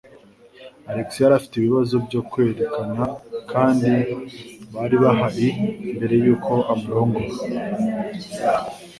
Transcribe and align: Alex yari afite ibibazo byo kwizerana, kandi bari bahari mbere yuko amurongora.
Alex 0.91 1.07
yari 1.21 1.33
afite 1.39 1.53
ibibazo 1.57 1.95
byo 2.05 2.21
kwizerana, 2.29 3.03
kandi 3.51 3.91
bari 4.73 4.95
bahari 5.03 5.47
mbere 5.95 6.15
yuko 6.25 6.53
amurongora. 6.71 7.37